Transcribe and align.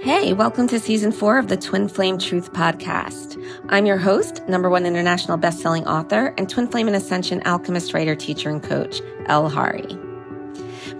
Hey, 0.00 0.34
welcome 0.34 0.68
to 0.68 0.78
season 0.78 1.10
four 1.10 1.38
of 1.38 1.48
the 1.48 1.56
Twin 1.56 1.88
Flame 1.88 2.18
Truth 2.18 2.52
Podcast. 2.52 3.42
I'm 3.70 3.86
your 3.86 3.96
host, 3.96 4.46
number 4.46 4.70
one 4.70 4.86
international 4.86 5.36
best-selling 5.36 5.86
author, 5.86 6.34
and 6.38 6.48
Twin 6.48 6.68
Flame 6.68 6.86
and 6.86 6.94
Ascension 6.94 7.42
alchemist, 7.44 7.92
writer, 7.94 8.14
teacher, 8.14 8.50
and 8.50 8.62
coach, 8.62 9.00
El 9.26 9.48
Hari. 9.48 9.98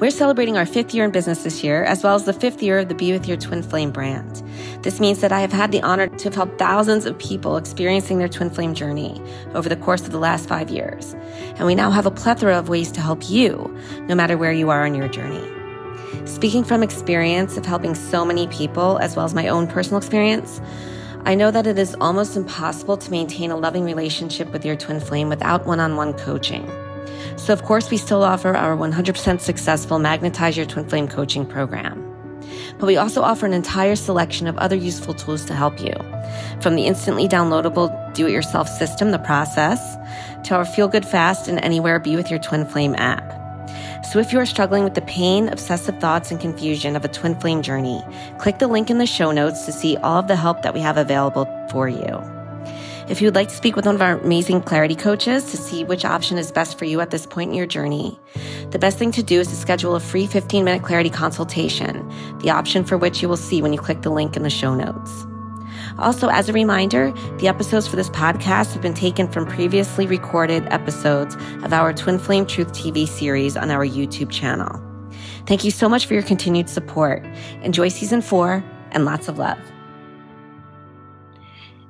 We're 0.01 0.11
celebrating 0.11 0.57
our 0.57 0.67
fifth 0.67 0.95
year 0.95 1.05
in 1.05 1.11
business 1.11 1.45
this 1.45 1.63
year, 1.63 1.85
as 1.85 2.03
well 2.03 2.15
as 2.15 2.25
the 2.25 2.33
fifth 2.33 2.63
year 2.63 2.81
of 2.81 2.89
the 2.89 2.95
Be 2.95 3.13
With 3.13 3.29
Your 3.29 3.37
Twin 3.37 3.63
Flame 3.63 3.93
brand. 3.93 4.43
This 4.83 4.99
means 4.99 5.21
that 5.21 5.31
I 5.31 5.41
have 5.41 5.53
had 5.53 5.73
the 5.73 5.83
honor 5.83 6.09
to 6.09 6.25
have 6.25 6.35
helped 6.35 6.59
thousands 6.59 7.07
of 7.07 7.19
people 7.19 7.57
experiencing 7.57 8.19
their 8.19 8.29
twin 8.29 8.51
flame 8.51 8.75
journey 8.75 9.23
over 9.55 9.69
the 9.69 9.77
course 9.77 10.03
of 10.03 10.11
the 10.11 10.19
last 10.19 10.49
five 10.49 10.71
years. 10.71 11.15
And 11.57 11.67
we 11.67 11.75
now 11.75 11.91
have 11.91 12.07
a 12.07 12.11
plethora 12.11 12.59
of 12.59 12.69
ways 12.69 12.91
to 12.93 13.01
help 13.01 13.29
you, 13.29 13.75
no 14.03 14.15
matter 14.15 14.37
where 14.37 14.53
you 14.53 14.71
are 14.71 14.85
on 14.85 14.95
your 14.95 15.09
journey. 15.09 15.47
Speaking 16.25 16.65
from 16.65 16.83
experience 16.83 17.57
of 17.57 17.65
helping 17.67 17.95
so 17.95 18.25
many 18.25 18.47
people, 18.49 18.99
as 18.99 19.17
well 19.17 19.25
as 19.25 19.35
my 19.35 19.49
own 19.49 19.67
personal 19.67 19.99
experience, 19.99 20.61
I 21.25 21.35
know 21.35 21.51
that 21.51 21.67
it 21.67 21.79
is 21.79 21.97
almost 22.01 22.37
impossible 22.37 22.97
to 22.99 23.11
maintain 23.11 23.51
a 23.51 23.57
loving 23.57 23.85
relationship 23.85 24.53
with 24.53 24.65
your 24.65 24.77
twin 24.77 25.01
flame 25.01 25.29
without 25.29 25.67
one 25.67 25.81
on 25.81 25.97
one 25.97 26.15
coaching. 26.15 26.71
So, 27.37 27.53
of 27.53 27.63
course, 27.65 27.91
we 27.91 27.97
still 27.97 28.23
offer 28.23 28.55
our 28.55 28.77
100% 28.77 29.41
successful 29.41 29.99
Magnetize 29.99 30.57
Your 30.57 30.67
Twin 30.67 30.89
Flame 30.89 31.09
coaching 31.09 31.45
program. 31.45 32.03
But 32.79 32.87
we 32.87 32.97
also 32.97 33.23
offer 33.23 33.47
an 33.47 33.53
entire 33.53 33.97
selection 33.97 34.47
of 34.47 34.57
other 34.59 34.77
useful 34.77 35.15
tools 35.15 35.45
to 35.47 35.55
help 35.55 35.81
you. 35.81 35.93
From 36.61 36.77
the 36.77 36.87
instantly 36.87 37.29
downloadable 37.29 38.15
do 38.15 38.27
it 38.27 38.33
yourself 38.33 38.69
system, 38.69 39.11
the 39.11 39.19
process, 39.19 39.81
to 40.47 40.55
our 40.55 40.65
Feel 40.65 40.89
Good 40.89 41.05
Fast 41.05 41.49
and 41.49 41.63
Anywhere 41.63 41.99
Be 41.99 42.17
With 42.17 42.31
Your 42.31 42.41
Twin 42.41 42.65
Flame 42.65 42.95
app. 42.97 43.36
So 44.17 44.21
if 44.21 44.33
you 44.33 44.39
are 44.39 44.47
struggling 44.47 44.83
with 44.83 44.95
the 44.95 45.03
pain, 45.03 45.51
obsessive 45.51 46.01
thoughts, 46.01 46.31
and 46.31 46.41
confusion 46.41 46.97
of 46.97 47.05
a 47.05 47.09
twin 47.09 47.39
flame 47.39 47.61
journey, 47.61 48.03
click 48.39 48.59
the 48.59 48.67
link 48.67 48.89
in 48.89 48.97
the 48.97 49.05
show 49.05 49.31
notes 49.31 49.67
to 49.67 49.73
see 49.73 49.99
all 49.99 50.21
of 50.21 50.27
the 50.27 50.37
help 50.37 50.63
that 50.63 50.73
we 50.73 50.81
have 50.81 50.97
available 50.97 51.45
for 51.71 51.87
you. 51.87 52.23
If 53.11 53.21
you 53.21 53.27
would 53.27 53.35
like 53.35 53.49
to 53.49 53.55
speak 53.55 53.77
with 53.77 53.85
one 53.85 53.95
of 53.95 54.01
our 54.01 54.19
amazing 54.19 54.63
clarity 54.63 54.95
coaches 54.95 55.51
to 55.51 55.59
see 55.59 55.85
which 55.85 56.07
option 56.07 56.39
is 56.39 56.51
best 56.51 56.79
for 56.79 56.87
you 56.87 57.03
at 57.03 57.11
this 57.11 57.27
point 57.27 57.51
in 57.51 57.57
your 57.57 57.67
journey, 57.67 58.19
the 58.71 58.79
best 58.79 58.97
thing 58.97 59.13
to 59.13 59.23
do 59.23 59.41
is 59.41 59.49
to 59.49 59.55
schedule 59.55 59.95
a 59.95 60.01
free 60.01 60.27
15 60.27 60.65
minute 60.65 60.83
clarity 60.83 61.11
consultation, 61.11 62.11
the 62.39 62.49
option 62.49 62.87
for 62.87 62.97
which 62.97 63.21
you 63.21 63.29
will 63.29 63.37
see 63.37 63.61
when 63.61 63.75
you 63.75 63.79
click 63.79 64.01
the 64.01 64.09
link 64.09 64.35
in 64.35 64.45
the 64.45 64.49
show 64.49 64.75
notes. 64.75 65.27
Also, 65.99 66.29
as 66.29 66.49
a 66.49 66.53
reminder, 66.53 67.11
the 67.39 67.49
episodes 67.49 67.89
for 67.89 67.97
this 67.97 68.11
podcast 68.11 68.73
have 68.73 68.83
been 68.83 68.95
taken 68.95 69.29
from 69.29 69.47
previously 69.47 70.07
recorded 70.07 70.67
episodes 70.71 71.35
of 71.63 71.73
our 71.73 71.95
Twin 71.95 72.19
Flame 72.19 72.47
Truth 72.47 72.73
TV 72.73 73.09
series 73.09 73.57
on 73.57 73.71
our 73.71 73.87
YouTube 73.87 74.31
channel. 74.31 74.83
Thank 75.47 75.65
you 75.65 75.71
so 75.71 75.89
much 75.89 76.07
for 76.07 76.13
your 76.13 76.23
continued 76.23 76.69
support. 76.69 77.25
Enjoy 77.63 77.89
season 77.89 78.21
four 78.21 78.63
and 78.91 79.05
lots 79.07 79.29
of 79.29 79.39
love. 79.39 79.59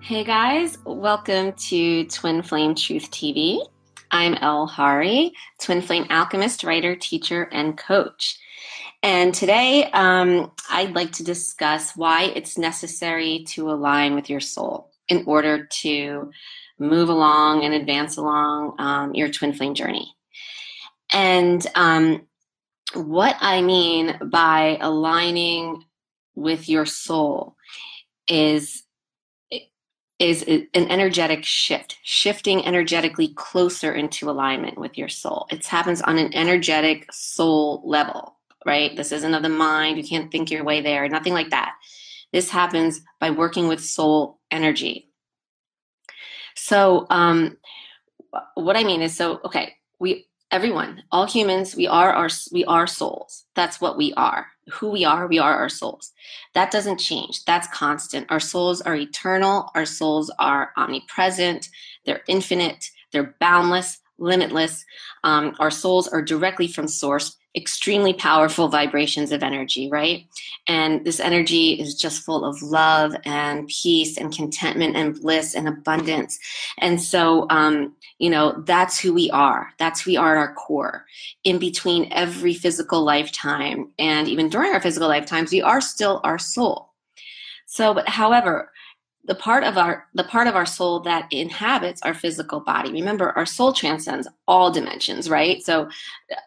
Hey 0.00 0.22
guys, 0.22 0.78
welcome 0.84 1.52
to 1.54 2.04
Twin 2.04 2.42
Flame 2.42 2.76
Truth 2.76 3.10
TV. 3.10 3.66
I'm 4.12 4.34
El 4.34 4.68
Hari, 4.68 5.32
Twin 5.58 5.82
Flame 5.82 6.06
alchemist, 6.10 6.62
writer, 6.62 6.94
teacher, 6.94 7.48
and 7.50 7.76
coach. 7.76 8.38
And 9.06 9.32
today, 9.32 9.88
um, 9.92 10.50
I'd 10.68 10.96
like 10.96 11.12
to 11.12 11.22
discuss 11.22 11.92
why 11.94 12.24
it's 12.34 12.58
necessary 12.58 13.44
to 13.50 13.70
align 13.70 14.16
with 14.16 14.28
your 14.28 14.40
soul 14.40 14.90
in 15.08 15.22
order 15.28 15.64
to 15.82 16.32
move 16.80 17.08
along 17.08 17.62
and 17.62 17.72
advance 17.72 18.16
along 18.16 18.74
um, 18.80 19.14
your 19.14 19.30
twin 19.30 19.52
flame 19.52 19.74
journey. 19.74 20.12
And 21.12 21.64
um, 21.76 22.26
what 22.94 23.36
I 23.38 23.62
mean 23.62 24.18
by 24.24 24.76
aligning 24.80 25.84
with 26.34 26.68
your 26.68 26.84
soul 26.84 27.54
is 28.26 28.82
is 30.18 30.42
an 30.42 30.66
energetic 30.74 31.44
shift, 31.44 31.98
shifting 32.02 32.66
energetically 32.66 33.28
closer 33.28 33.92
into 33.92 34.28
alignment 34.30 34.78
with 34.78 34.98
your 34.98 35.10
soul. 35.10 35.46
It 35.50 35.64
happens 35.64 36.02
on 36.02 36.18
an 36.18 36.34
energetic 36.34 37.12
soul 37.12 37.82
level 37.84 38.35
right? 38.66 38.96
This 38.96 39.12
isn't 39.12 39.34
of 39.34 39.42
the 39.42 39.48
mind. 39.48 39.96
You 39.96 40.04
can't 40.04 40.30
think 40.30 40.50
your 40.50 40.64
way 40.64 40.80
there, 40.80 41.08
nothing 41.08 41.32
like 41.32 41.50
that. 41.50 41.74
This 42.32 42.50
happens 42.50 43.00
by 43.20 43.30
working 43.30 43.68
with 43.68 43.82
soul 43.82 44.40
energy. 44.50 45.08
So, 46.56 47.06
um, 47.08 47.56
what 48.54 48.76
I 48.76 48.84
mean 48.84 49.00
is, 49.02 49.16
so 49.16 49.40
okay, 49.44 49.74
we 49.98 50.26
everyone, 50.50 51.02
all 51.10 51.26
humans, 51.26 51.76
we 51.76 51.86
are 51.86 52.12
our 52.12 52.28
we 52.52 52.64
are 52.64 52.86
souls. 52.86 53.44
That's 53.54 53.80
what 53.80 53.96
we 53.96 54.12
are. 54.14 54.48
Who 54.72 54.90
we 54.90 55.04
are, 55.04 55.26
we 55.28 55.38
are 55.38 55.56
our 55.56 55.68
souls. 55.68 56.12
That 56.54 56.70
doesn't 56.70 56.98
change. 56.98 57.44
That's 57.44 57.68
constant. 57.68 58.26
Our 58.30 58.40
souls 58.40 58.80
are 58.80 58.96
eternal. 58.96 59.70
Our 59.74 59.86
souls 59.86 60.30
are 60.38 60.72
omnipresent. 60.76 61.68
They're 62.04 62.22
infinite. 62.26 62.90
They're 63.12 63.34
boundless, 63.40 64.00
limitless. 64.18 64.84
Um, 65.24 65.54
our 65.60 65.70
souls 65.70 66.08
are 66.08 66.22
directly 66.22 66.68
from 66.68 66.88
source 66.88 67.36
extremely 67.56 68.12
powerful 68.12 68.68
vibrations 68.68 69.32
of 69.32 69.42
energy, 69.42 69.88
right? 69.88 70.26
And 70.68 71.04
this 71.04 71.20
energy 71.20 71.72
is 71.72 71.94
just 71.94 72.22
full 72.22 72.44
of 72.44 72.60
love 72.62 73.16
and 73.24 73.66
peace 73.68 74.18
and 74.18 74.34
contentment 74.34 74.94
and 74.94 75.18
bliss 75.20 75.54
and 75.54 75.66
abundance. 75.66 76.38
And 76.78 77.00
so, 77.00 77.46
um, 77.48 77.96
you 78.18 78.28
know, 78.28 78.62
that's 78.66 79.00
who 79.00 79.14
we 79.14 79.30
are. 79.30 79.70
That's 79.78 80.02
who 80.02 80.12
we 80.12 80.16
are 80.16 80.36
at 80.36 80.38
our 80.38 80.54
core. 80.54 81.06
In 81.44 81.58
between 81.58 82.12
every 82.12 82.54
physical 82.54 83.02
lifetime 83.02 83.90
and 83.98 84.28
even 84.28 84.48
during 84.48 84.72
our 84.72 84.80
physical 84.80 85.08
lifetimes, 85.08 85.50
we 85.50 85.62
are 85.62 85.80
still 85.80 86.20
our 86.24 86.38
soul. 86.38 86.90
So, 87.66 87.94
but 87.94 88.08
however, 88.08 88.70
the 89.26 89.34
part 89.34 89.64
of 89.64 89.76
our 89.76 90.06
the 90.14 90.24
part 90.24 90.46
of 90.46 90.56
our 90.56 90.66
soul 90.66 91.00
that 91.00 91.26
inhabits 91.32 92.02
our 92.02 92.14
physical 92.14 92.60
body. 92.60 92.92
Remember 92.92 93.32
our 93.32 93.46
soul 93.46 93.72
transcends 93.72 94.28
all 94.46 94.70
dimensions 94.70 95.28
right? 95.28 95.62
So 95.62 95.88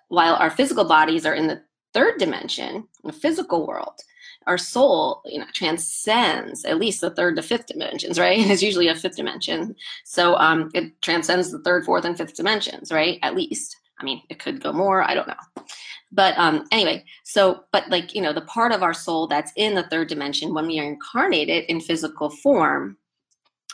while 0.08 0.36
our 0.36 0.50
physical 0.50 0.86
bodies 0.86 1.26
are 1.26 1.34
in 1.34 1.48
the 1.48 1.62
third 1.94 2.20
dimension 2.20 2.88
the 3.04 3.12
physical 3.12 3.66
world 3.66 4.00
our 4.46 4.58
soul 4.58 5.22
you 5.26 5.40
know 5.40 5.48
transcends 5.54 6.64
at 6.66 6.78
least 6.78 7.02
the 7.02 7.10
third 7.10 7.36
to 7.36 7.42
fifth 7.42 7.68
dimensions 7.68 8.20
right? 8.26 8.40
It's 8.40 8.64
usually 8.64 8.88
a 8.88 8.96
fifth 8.96 9.18
dimension. 9.18 9.76
So 10.06 10.36
um, 10.36 10.72
it 10.74 11.02
transcends 11.02 11.52
the 11.52 11.60
third 11.60 11.86
fourth 11.86 12.06
and 12.06 12.18
fifth 12.18 12.36
dimensions 12.36 12.92
right? 12.92 13.20
At 13.22 13.36
least. 13.36 13.78
I 14.00 14.06
mean 14.06 14.22
it 14.30 14.40
could 14.40 14.64
go 14.64 14.72
more. 14.72 15.04
I 15.04 15.14
don't 15.14 15.28
know 15.28 15.64
but 16.12 16.38
um, 16.38 16.66
anyway, 16.72 17.04
so, 17.24 17.64
but 17.72 17.88
like, 17.90 18.16
you 18.16 18.22
know, 18.22 18.34
the 18.34 18.42
part 18.42 18.72
of 18.72 18.84
our 18.84 18.94
soul 18.94 19.28
that's 19.28 19.52
in 19.56 19.76
the 19.76 19.84
third 19.84 20.08
dimension 20.08 20.54
when 20.54 20.68
we 20.68 20.80
are 20.80 20.86
incarnated 20.86 21.66
in 21.66 21.80
physical 21.80 22.30
form, 22.30 22.98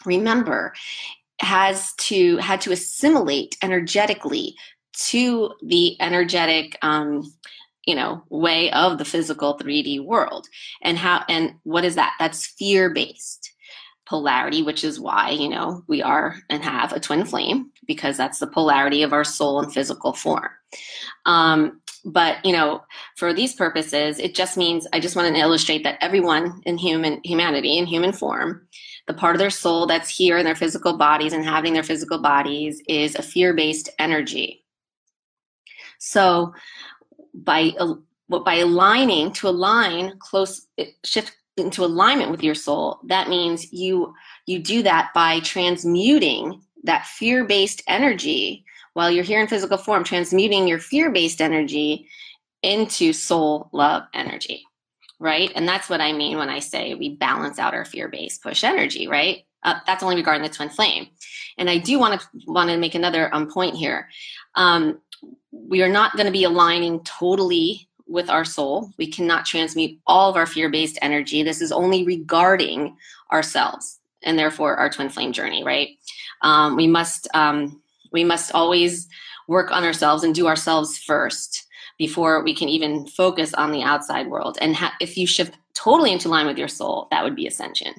remember, 0.06 0.74
has 1.42 1.94
to, 1.96 2.38
had 2.38 2.62
to 2.62 2.72
assimilate 2.72 3.58
energetically 3.62 4.56
to 4.94 5.54
the 5.64 6.00
energetic, 6.02 6.78
um, 6.82 7.24
you 7.86 7.96
know, 7.96 8.24
way 8.30 8.72
of 8.72 8.98
the 8.98 9.06
physical 9.06 9.58
3D 9.58 10.04
world. 10.04 10.48
And 10.82 10.98
how, 10.98 11.24
and 11.30 11.56
what 11.64 11.86
is 11.86 11.96
that? 11.96 12.16
That's 12.20 12.48
fear 12.48 12.90
based 12.90 13.54
polarity, 14.06 14.62
which 14.62 14.84
is 14.84 15.00
why, 15.00 15.32
you 15.32 15.50
know, 15.50 15.84
we 15.88 16.02
are 16.02 16.38
and 16.50 16.64
have 16.64 16.94
a 16.94 17.00
twin 17.00 17.26
flame 17.26 17.72
because 17.88 18.18
that's 18.18 18.40
the 18.40 18.48
polarity 18.48 19.04
of 19.04 19.14
our 19.14 19.24
soul 19.24 19.60
and 19.60 19.74
physical 19.74 20.14
form. 20.14 20.50
Um, 21.26 21.82
but 22.06 22.44
you 22.46 22.54
know 22.54 22.84
for 23.16 23.34
these 23.34 23.56
purposes 23.56 24.20
it 24.20 24.36
just 24.36 24.58
means 24.58 24.88
i 24.94 25.00
just 25.00 25.16
want 25.16 25.34
to 25.34 25.42
illustrate 25.42 25.84
that 25.84 25.98
everyone 26.02 26.62
in 26.66 26.78
human 26.78 27.20
humanity 27.24 27.78
in 27.78 27.86
human 27.86 28.14
form 28.14 28.68
the 29.08 29.14
part 29.14 29.36
of 29.36 29.40
their 29.40 29.50
soul 29.50 29.86
that's 29.86 30.10
here 30.10 30.38
in 30.38 30.46
their 30.46 30.56
physical 30.56 30.98
bodies 30.98 31.34
and 31.34 31.44
having 31.44 31.74
their 31.74 31.84
physical 31.84 32.20
bodies 32.20 32.82
is 32.88 33.16
a 33.16 33.22
fear-based 33.22 33.90
energy. 34.00 34.64
So 36.00 36.54
by 37.34 37.72
by 38.28 38.56
aligning 38.56 39.32
to 39.34 39.48
align 39.48 40.14
close 40.20 40.68
shift 41.04 41.36
into 41.58 41.86
alignment 41.86 42.32
with 42.32 42.44
your 42.44 42.56
soul 42.56 43.00
that 43.06 43.30
means 43.30 43.72
you 43.72 44.14
you 44.46 44.60
do 44.60 44.82
that 44.84 45.12
by 45.14 45.40
transmuting 45.42 46.62
that 46.84 47.06
fear-based 47.06 47.84
energy 47.88 48.66
while 48.96 49.12
you're 49.12 49.26
here 49.26 49.42
in 49.42 49.48
physical 49.48 49.78
form, 49.78 50.06
transmuting 50.06 50.68
your 50.68 50.80
fear 50.80 51.12
based 51.12 51.42
energy 51.42 52.08
into 52.64 53.12
soul 53.12 53.70
love 53.74 54.04
energy, 54.14 54.64
right? 55.20 55.52
And 55.54 55.68
that's 55.68 55.90
what 55.90 56.00
I 56.00 56.14
mean 56.14 56.38
when 56.38 56.48
I 56.48 56.60
say 56.60 56.96
we 56.96 57.18
balance 57.18 57.60
out 57.60 57.74
our 57.74 57.84
fear 57.84 58.08
based 58.08 58.42
push 58.42 58.64
energy, 58.64 59.06
right? 59.08 59.44
Uh, 59.64 59.76
that's 59.86 60.02
only 60.02 60.16
regarding 60.16 60.44
the 60.44 60.50
twin 60.50 60.70
flame. 60.70 61.08
And 61.58 61.70
I 61.70 61.78
do 61.78 62.00
want 62.00 62.22
to 62.22 62.28
want 62.48 62.70
to 62.70 62.78
make 62.78 62.96
another 62.96 63.34
um, 63.36 63.52
point 63.52 63.76
here. 63.76 64.08
Um, 64.56 65.00
we 65.52 65.84
are 65.84 65.90
not 65.90 66.14
going 66.14 66.28
to 66.28 66.32
be 66.32 66.46
aligning 66.46 67.04
totally 67.04 67.90
with 68.08 68.30
our 68.30 68.46
soul. 68.46 68.94
We 68.98 69.12
cannot 69.12 69.46
transmute 69.46 70.00
all 70.08 70.30
of 70.30 70.38
our 70.38 70.46
fear 70.46 70.70
based 70.70 70.98
energy. 71.02 71.44
This 71.44 71.62
is 71.62 71.74
only 71.74 72.06
regarding 72.06 72.96
ourselves 73.30 74.00
and 74.24 74.40
therefore 74.40 74.78
our 74.78 74.90
twin 74.90 75.10
flame 75.10 75.34
journey, 75.34 75.66
right? 75.66 75.90
Um, 76.42 76.78
we 76.78 76.88
must 76.88 77.28
um, 77.34 77.82
we 78.16 78.24
must 78.24 78.52
always 78.54 79.08
work 79.48 79.72
on 79.72 79.84
ourselves 79.84 80.24
and 80.24 80.34
do 80.34 80.48
ourselves 80.48 80.98
first 80.98 81.68
before 82.00 82.44
we 82.44 82.56
can 82.56 82.68
even 82.68 83.06
focus 83.08 83.54
on 83.54 83.72
the 83.72 83.84
outside 83.84 84.28
world. 84.28 84.58
And 84.60 84.76
ha- 84.76 84.96
if 85.00 85.18
you 85.18 85.28
shift 85.28 85.58
totally 85.76 86.12
into 86.12 86.30
line 86.30 86.48
with 86.48 86.58
your 86.58 86.68
soul, 86.68 87.08
that 87.12 87.24
would 87.24 87.36
be 87.36 87.46
ascension. 87.46 87.94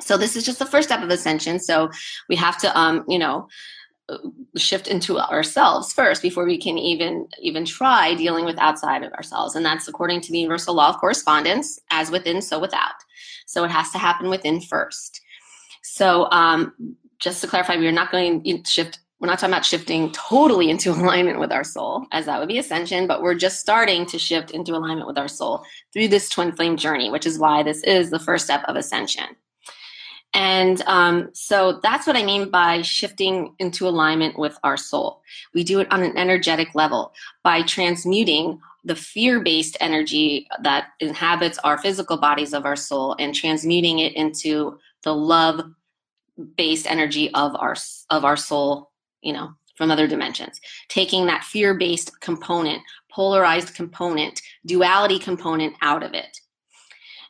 So 0.00 0.16
this 0.16 0.36
is 0.36 0.44
just 0.44 0.58
the 0.58 0.66
first 0.66 0.88
step 0.88 1.02
of 1.02 1.10
ascension. 1.10 1.60
So 1.60 1.90
we 2.28 2.36
have 2.36 2.58
to, 2.58 2.76
um, 2.78 3.04
you 3.08 3.18
know, 3.18 3.48
shift 4.56 4.86
into 4.86 5.18
ourselves 5.18 5.92
first 5.92 6.22
before 6.22 6.44
we 6.44 6.58
can 6.58 6.78
even 6.78 7.26
even 7.42 7.64
try 7.64 8.14
dealing 8.14 8.44
with 8.44 8.56
outside 8.58 9.02
of 9.02 9.12
ourselves 9.14 9.56
and 9.56 9.66
that's 9.66 9.88
according 9.88 10.20
to 10.20 10.30
the 10.30 10.38
universal 10.38 10.74
law 10.74 10.90
of 10.90 10.98
correspondence 10.98 11.80
as 11.90 12.08
within 12.08 12.40
so 12.40 12.60
without 12.60 12.94
so 13.46 13.64
it 13.64 13.70
has 13.70 13.90
to 13.90 13.98
happen 13.98 14.28
within 14.28 14.60
first 14.60 15.20
so 15.82 16.30
um, 16.30 16.72
just 17.18 17.40
to 17.40 17.48
clarify 17.48 17.76
we 17.76 17.88
are 17.88 17.92
not 17.92 18.12
going 18.12 18.44
to 18.44 18.62
shift 18.64 19.00
we're 19.18 19.28
not 19.28 19.38
talking 19.38 19.52
about 19.52 19.64
shifting 19.64 20.12
totally 20.12 20.70
into 20.70 20.90
alignment 20.92 21.38
with 21.38 21.52
our 21.52 21.64
soul 21.64 22.06
as 22.12 22.26
that 22.26 22.38
would 22.38 22.48
be 22.48 22.58
ascension 22.58 23.06
but 23.06 23.22
we're 23.22 23.34
just 23.34 23.60
starting 23.60 24.06
to 24.06 24.18
shift 24.18 24.50
into 24.50 24.72
alignment 24.72 25.06
with 25.06 25.18
our 25.18 25.28
soul 25.28 25.64
through 25.92 26.08
this 26.08 26.28
twin 26.28 26.52
flame 26.52 26.76
journey 26.76 27.10
which 27.10 27.26
is 27.26 27.38
why 27.38 27.62
this 27.62 27.82
is 27.82 28.10
the 28.10 28.18
first 28.18 28.44
step 28.44 28.62
of 28.66 28.76
ascension 28.76 29.26
and 30.36 30.82
um, 30.82 31.30
so 31.32 31.80
that's 31.82 32.06
what 32.06 32.14
I 32.14 32.22
mean 32.22 32.50
by 32.50 32.82
shifting 32.82 33.54
into 33.58 33.88
alignment 33.88 34.38
with 34.38 34.58
our 34.62 34.76
soul. 34.76 35.22
We 35.54 35.64
do 35.64 35.80
it 35.80 35.90
on 35.90 36.02
an 36.02 36.14
energetic 36.18 36.74
level 36.74 37.14
by 37.42 37.62
transmuting 37.62 38.60
the 38.84 38.94
fear 38.94 39.40
based 39.40 39.78
energy 39.80 40.46
that 40.62 40.88
inhabits 41.00 41.58
our 41.64 41.78
physical 41.78 42.18
bodies 42.18 42.52
of 42.52 42.66
our 42.66 42.76
soul 42.76 43.16
and 43.18 43.34
transmuting 43.34 44.00
it 44.00 44.14
into 44.14 44.78
the 45.04 45.14
love 45.14 45.70
based 46.56 46.86
energy 46.86 47.32
of 47.32 47.56
our 47.56 47.74
of 48.10 48.26
our 48.26 48.36
soul 48.36 48.90
you 49.26 49.32
know 49.32 49.50
from 49.76 49.90
other 49.90 50.06
dimensions 50.06 50.60
taking 50.88 51.26
that 51.26 51.44
fear 51.44 51.74
based 51.74 52.18
component 52.20 52.80
polarized 53.10 53.74
component 53.74 54.40
duality 54.64 55.18
component 55.18 55.74
out 55.82 56.02
of 56.02 56.14
it 56.14 56.38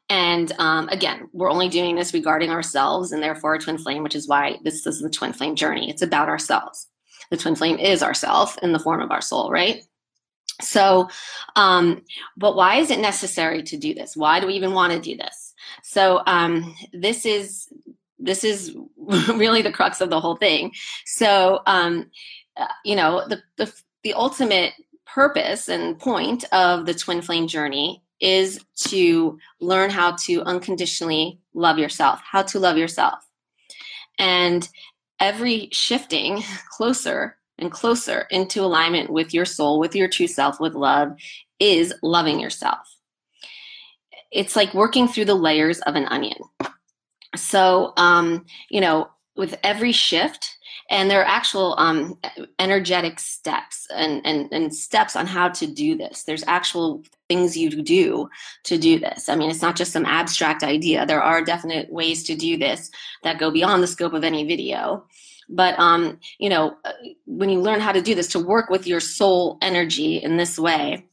and 0.09 0.53
um, 0.59 0.89
again, 0.91 1.29
we're 1.33 1.51
only 1.51 1.69
doing 1.69 1.97
this 1.97 2.15
regarding 2.15 2.51
ourselves 2.51 3.13
and 3.13 3.23
therefore 3.23 3.55
a 3.55 3.59
twin 3.59 3.79
flame, 3.79 4.03
which 4.03 4.15
is 4.15 4.29
why 4.29 4.59
this 4.63 4.87
is 4.87 5.01
the 5.01 5.11
twin 5.11 5.33
flame 5.33 5.57
journey. 5.57 5.91
It's 5.91 6.03
about 6.03 6.29
ourselves. 6.29 6.87
The 7.31 7.37
twin 7.37 7.57
flame 7.57 7.79
is 7.79 8.03
ourself 8.03 8.57
in 8.63 8.73
the 8.73 8.79
form 8.79 9.01
of 9.01 9.11
our 9.11 9.21
soul, 9.21 9.51
right? 9.51 9.83
So, 10.63 11.09
um, 11.57 12.03
but 12.37 12.55
why 12.55 12.77
is 12.77 12.91
it 12.91 13.01
necessary 13.01 13.63
to 13.65 13.77
do 13.77 13.95
this? 13.95 14.17
Why 14.17 14.39
do 14.39 14.47
we 14.47 14.55
even 14.55 14.73
want 14.73 14.93
to 14.93 15.01
do 15.01 15.17
this? 15.17 15.55
So, 15.83 16.23
um, 16.27 16.75
this 16.93 17.27
is 17.27 17.69
this 18.19 18.45
is 18.45 18.75
really 18.97 19.63
the 19.63 19.73
crux 19.73 20.01
of 20.01 20.11
the 20.11 20.21
whole 20.21 20.37
thing. 20.37 20.73
So, 21.05 21.63
um, 21.67 22.11
uh, 22.57 22.67
you 22.85 22.97
know, 22.97 23.27
the, 23.29 23.43
the 23.57 23.73
the 24.03 24.15
ultimate 24.15 24.73
purpose 25.05 25.69
and 25.69 25.99
point 25.99 26.45
of 26.53 26.87
the 26.87 26.95
twin 26.95 27.23
flame 27.23 27.47
journey 27.49 28.03
is 28.21 28.65
to 28.77 29.39
learn 29.61 29.91
how 29.91 30.13
to 30.13 30.43
unconditionally 30.43 31.39
love 31.55 31.79
yourself, 31.79 32.21
how 32.23 32.43
to 32.43 32.59
love 32.59 32.77
yourself. 32.77 33.15
And 34.19 34.69
every 35.21 35.69
shifting 35.73 36.43
closer 36.71 37.37
and 37.59 37.73
closer 37.73 38.27
into 38.31 38.63
alignment 38.63 39.11
with 39.11 39.33
your 39.33 39.45
soul, 39.45 39.79
with 39.79 39.95
your 39.95 40.09
true 40.09 40.27
self, 40.27 40.61
with 40.61 40.75
love, 40.75 41.13
is 41.59 41.95
loving 42.03 42.39
yourself. 42.39 42.79
It's 44.31 44.57
like 44.57 44.75
working 44.75 45.09
through 45.09 45.25
the 45.27 45.35
layers 45.35 45.81
of 45.81 45.95
an 45.95 46.05
onion. 46.07 46.39
So, 47.35 47.93
um, 47.97 48.45
you 48.71 48.81
know, 48.81 49.09
with 49.37 49.59
every 49.63 49.93
shift, 49.93 50.57
and 50.89 51.11
there 51.11 51.21
are 51.21 51.27
actual 51.27 51.75
um, 51.79 52.19
energetic 52.59 53.19
steps 53.19 53.89
and, 53.93 54.25
and, 54.25 54.49
and 54.53 54.73
steps 54.75 55.17
on 55.17 55.27
how 55.27 55.49
to 55.49 55.67
do 55.67 55.97
this. 55.97 56.23
There's 56.23 56.45
actual 56.47 57.03
things 57.29 57.57
you 57.57 57.83
do 57.83 58.29
to 58.65 58.79
do 58.79 58.99
this. 58.99 59.29
I 59.29 59.35
mean, 59.35 59.51
it's 59.51 59.63
not 59.63 59.77
just 59.77 59.93
some 59.93 60.07
abstract 60.07 60.63
idea. 60.63 61.05
There 61.05 61.23
are 61.23 61.43
definite 61.43 61.91
ways 61.91 62.23
to 62.25 62.37
do 62.37 62.57
this 62.57 62.91
that 63.25 63.39
go 63.39 63.51
beyond 63.51 63.83
the 63.83 63.89
scope 63.89 64.13
of 64.13 64.23
any 64.23 64.45
video. 64.45 65.05
But 65.49 65.79
um, 65.79 66.19
you 66.39 66.49
know, 66.49 66.77
uh, 66.85 66.93
when 67.27 67.51
you 67.51 67.61
learn 67.61 67.81
how 67.81 67.93
to 67.93 68.03
do 68.03 68.15
this, 68.15 68.29
to 68.29 68.41
work 68.41 68.69
with 68.71 68.87
your 68.87 69.01
soul 69.01 69.59
energy 69.63 70.17
in 70.17 70.37
this 70.37 70.59
way, 70.59 71.06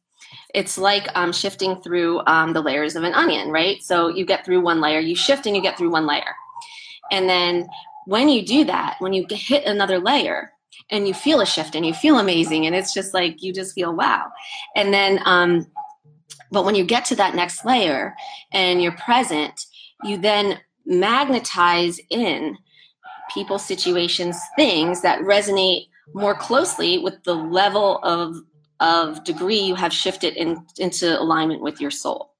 it's 0.53 0.77
like 0.77 1.07
um, 1.15 1.31
shifting 1.31 1.75
through 1.81 2.21
um, 2.27 2.53
the 2.53 2.61
layers 2.61 2.95
of 2.95 3.03
an 3.03 3.13
onion, 3.13 3.49
right? 3.49 3.81
So 3.81 4.07
you 4.07 4.25
get 4.25 4.45
through 4.45 4.61
one 4.61 4.79
layer, 4.81 4.99
you 4.99 5.15
shift 5.15 5.45
and 5.45 5.55
you 5.55 5.61
get 5.61 5.77
through 5.77 5.89
one 5.89 6.05
layer. 6.05 6.35
And 7.11 7.27
then 7.27 7.67
when 8.05 8.29
you 8.29 8.45
do 8.45 8.63
that, 8.65 8.95
when 8.99 9.13
you 9.13 9.25
hit 9.29 9.65
another 9.65 9.99
layer 9.99 10.51
and 10.91 11.07
you 11.07 11.13
feel 11.13 11.41
a 11.41 11.45
shift 11.45 11.75
and 11.75 11.85
you 11.85 11.93
feel 11.93 12.19
amazing, 12.19 12.65
and 12.65 12.75
it's 12.75 12.93
just 12.93 13.13
like 13.13 13.41
you 13.41 13.53
just 13.53 13.73
feel 13.73 13.95
wow. 13.95 14.27
And 14.75 14.93
then, 14.93 15.19
um, 15.25 15.65
but 16.51 16.65
when 16.65 16.75
you 16.75 16.85
get 16.85 17.05
to 17.05 17.15
that 17.15 17.35
next 17.35 17.65
layer 17.65 18.15
and 18.51 18.81
you're 18.81 18.91
present, 18.93 19.65
you 20.03 20.17
then 20.17 20.59
magnetize 20.85 21.99
in 22.09 22.57
people, 23.33 23.57
situations, 23.57 24.37
things 24.55 25.01
that 25.01 25.21
resonate 25.21 25.87
more 26.13 26.35
closely 26.35 26.99
with 26.99 27.23
the 27.23 27.33
level 27.33 27.99
of 28.03 28.35
of 28.83 29.23
degree 29.23 29.59
you 29.59 29.75
have 29.75 29.93
shifted 29.93 30.35
in, 30.35 30.63
into 30.77 31.19
alignment 31.19 31.61
with 31.61 31.79
your 31.81 31.89
soul. 31.89 32.33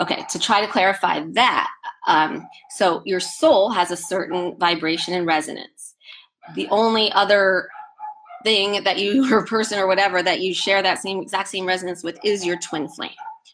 Okay, 0.00 0.24
to 0.30 0.38
try 0.40 0.60
to 0.64 0.72
clarify 0.72 1.22
that, 1.34 1.70
um, 2.08 2.48
so 2.70 3.02
your 3.04 3.20
soul 3.20 3.70
has 3.70 3.92
a 3.92 3.96
certain 3.96 4.56
vibration 4.58 5.14
and 5.14 5.26
resonance. 5.26 5.94
The 6.56 6.66
only 6.68 7.12
other 7.12 7.68
thing 8.42 8.82
that 8.82 8.98
you 8.98 9.32
or 9.32 9.46
person 9.46 9.78
or 9.78 9.86
whatever 9.86 10.22
that 10.22 10.40
you 10.40 10.54
share 10.54 10.82
that 10.82 11.00
same 11.00 11.20
exact 11.20 11.48
same 11.48 11.66
resonance 11.66 12.02
with 12.02 12.18
is 12.24 12.44
your 12.44 12.58
twin 12.58 12.88
flame, 12.88 13.10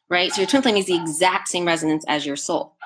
right? 0.09 0.33
So 0.33 0.41
your 0.41 0.49
twin 0.49 0.63
flame 0.63 0.77
is 0.77 0.87
the 0.87 0.97
exact 0.97 1.49
same 1.49 1.67
resonance 1.67 2.05
as 2.09 2.25
your 2.25 2.37
soul. 2.37 2.77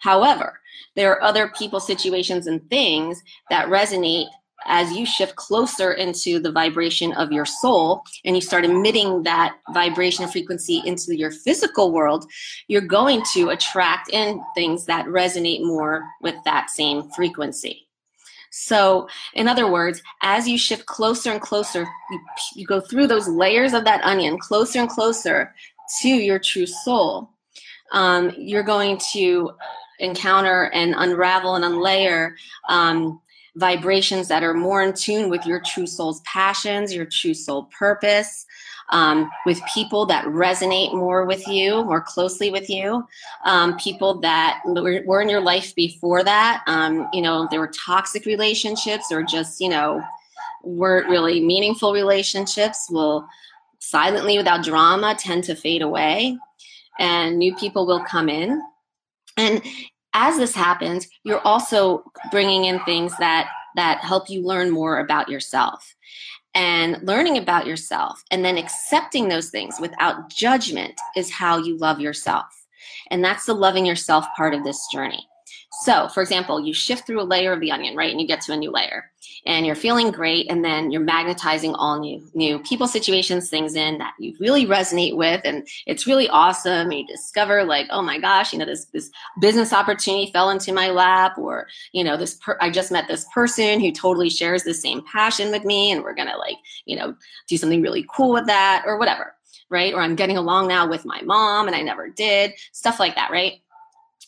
However, 0.00 0.60
there 0.96 1.12
are 1.12 1.22
other 1.22 1.50
people, 1.56 1.80
situations, 1.80 2.46
and 2.46 2.68
things 2.68 3.22
that 3.48 3.68
resonate 3.68 4.26
as 4.66 4.92
you 4.92 5.06
shift 5.06 5.36
closer 5.36 5.92
into 5.92 6.38
the 6.38 6.52
vibration 6.52 7.12
of 7.14 7.32
your 7.32 7.44
soul 7.46 8.02
and 8.24 8.36
you 8.36 8.42
start 8.42 8.64
emitting 8.64 9.22
that 9.22 9.56
vibration 9.72 10.28
frequency 10.28 10.82
into 10.84 11.16
your 11.16 11.30
physical 11.30 11.92
world, 11.92 12.24
you're 12.68 12.80
going 12.80 13.22
to 13.34 13.50
attract 13.50 14.10
in 14.12 14.42
things 14.54 14.86
that 14.86 15.06
resonate 15.06 15.64
more 15.64 16.08
with 16.20 16.36
that 16.44 16.70
same 16.70 17.08
frequency. 17.10 17.88
So, 18.54 19.08
in 19.32 19.48
other 19.48 19.70
words, 19.70 20.02
as 20.20 20.46
you 20.46 20.58
shift 20.58 20.84
closer 20.84 21.30
and 21.30 21.40
closer, 21.40 21.88
you, 22.10 22.20
you 22.54 22.66
go 22.66 22.80
through 22.80 23.06
those 23.06 23.26
layers 23.26 23.72
of 23.72 23.84
that 23.84 24.04
onion, 24.04 24.38
closer 24.38 24.80
and 24.80 24.90
closer 24.90 25.54
to 26.02 26.08
your 26.08 26.38
true 26.38 26.66
soul. 26.66 27.30
Um, 27.92 28.30
you're 28.36 28.62
going 28.62 28.98
to 29.12 29.52
encounter 29.98 30.64
and 30.74 30.94
unravel 30.96 31.54
and 31.54 31.64
unlayer 31.64 32.34
um, 32.68 33.20
vibrations 33.56 34.28
that 34.28 34.42
are 34.42 34.54
more 34.54 34.82
in 34.82 34.94
tune 34.94 35.28
with 35.28 35.44
your 35.46 35.60
true 35.60 35.86
soul's 35.86 36.20
passions, 36.20 36.94
your 36.94 37.04
true 37.04 37.34
soul 37.34 37.64
purpose, 37.76 38.46
um, 38.90 39.30
with 39.46 39.60
people 39.74 40.06
that 40.06 40.24
resonate 40.26 40.94
more 40.94 41.24
with 41.24 41.46
you, 41.46 41.84
more 41.84 42.00
closely 42.00 42.50
with 42.50 42.68
you, 42.68 43.06
um, 43.44 43.76
people 43.78 44.20
that 44.20 44.60
were, 44.66 45.20
in 45.20 45.28
your 45.28 45.40
life 45.40 45.74
before 45.74 46.22
that. 46.24 46.62
Um, 46.66 47.08
you 47.12 47.22
know, 47.22 47.46
there 47.50 47.60
were 47.60 47.72
toxic 47.86 48.24
relationships 48.26 49.12
or 49.12 49.22
just, 49.22 49.60
you 49.60 49.68
know, 49.68 50.02
weren't 50.62 51.08
really 51.08 51.40
meaningful 51.40 51.92
relationships 51.92 52.88
will 52.90 53.26
silently, 53.78 54.38
without 54.38 54.64
drama, 54.64 55.14
tend 55.18 55.44
to 55.44 55.54
fade 55.54 55.82
away 55.82 56.38
and 56.98 57.38
new 57.38 57.54
people 57.56 57.86
will 57.86 58.04
come 58.04 58.28
in. 58.28 58.62
And 59.36 59.62
as 60.14 60.36
this 60.36 60.54
happens, 60.54 61.08
you're 61.24 61.40
also 61.40 62.04
bringing 62.30 62.64
in 62.64 62.80
things 62.80 63.16
that 63.18 63.48
that 63.74 63.98
help 64.00 64.28
you 64.28 64.42
learn 64.42 64.70
more 64.70 64.98
about 64.98 65.30
yourself 65.30 65.94
and 66.54 66.98
learning 67.02 67.38
about 67.38 67.66
yourself 67.66 68.22
and 68.30 68.44
then 68.44 68.58
accepting 68.58 69.28
those 69.28 69.48
things 69.48 69.76
without 69.80 70.30
judgment 70.30 70.94
is 71.16 71.30
how 71.30 71.56
you 71.56 71.78
love 71.78 71.98
yourself. 71.98 72.66
And 73.10 73.24
that's 73.24 73.46
the 73.46 73.54
loving 73.54 73.86
yourself 73.86 74.26
part 74.36 74.54
of 74.54 74.64
this 74.64 74.86
journey. 74.92 75.26
So, 75.82 76.08
for 76.08 76.22
example, 76.22 76.60
you 76.60 76.74
shift 76.74 77.06
through 77.06 77.22
a 77.22 77.24
layer 77.24 77.52
of 77.52 77.60
the 77.60 77.72
onion, 77.72 77.96
right? 77.96 78.10
And 78.10 78.20
you 78.20 78.26
get 78.26 78.42
to 78.42 78.52
a 78.52 78.56
new 78.56 78.70
layer 78.70 79.11
and 79.44 79.66
you're 79.66 79.74
feeling 79.74 80.10
great. 80.10 80.50
And 80.50 80.64
then 80.64 80.90
you're 80.90 81.00
magnetizing 81.00 81.74
all 81.74 81.98
new, 81.98 82.22
new 82.34 82.58
people, 82.60 82.86
situations, 82.86 83.50
things 83.50 83.74
in 83.74 83.98
that 83.98 84.14
you 84.18 84.34
really 84.38 84.66
resonate 84.66 85.16
with. 85.16 85.40
And 85.44 85.66
it's 85.86 86.06
really 86.06 86.28
awesome. 86.28 86.92
You 86.92 87.06
discover 87.06 87.64
like, 87.64 87.86
oh 87.90 88.02
my 88.02 88.18
gosh, 88.18 88.52
you 88.52 88.58
know, 88.58 88.64
this, 88.64 88.86
this 88.86 89.10
business 89.40 89.72
opportunity 89.72 90.30
fell 90.30 90.50
into 90.50 90.72
my 90.72 90.90
lap 90.90 91.36
or, 91.38 91.66
you 91.92 92.04
know, 92.04 92.16
this, 92.16 92.34
per- 92.34 92.58
I 92.60 92.70
just 92.70 92.92
met 92.92 93.08
this 93.08 93.26
person 93.34 93.80
who 93.80 93.90
totally 93.90 94.30
shares 94.30 94.62
the 94.62 94.74
same 94.74 95.02
passion 95.10 95.50
with 95.50 95.64
me. 95.64 95.90
And 95.90 96.02
we're 96.02 96.14
to 96.14 96.36
like, 96.36 96.56
you 96.84 96.96
know, 96.96 97.16
do 97.48 97.56
something 97.56 97.82
really 97.82 98.06
cool 98.14 98.32
with 98.32 98.46
that 98.46 98.84
or 98.86 98.98
whatever. 98.98 99.34
Right. 99.68 99.94
Or 99.94 100.02
I'm 100.02 100.16
getting 100.16 100.36
along 100.36 100.68
now 100.68 100.86
with 100.86 101.06
my 101.06 101.22
mom 101.22 101.66
and 101.66 101.74
I 101.74 101.80
never 101.80 102.08
did 102.08 102.52
stuff 102.72 103.00
like 103.00 103.14
that. 103.14 103.30
Right 103.30 103.62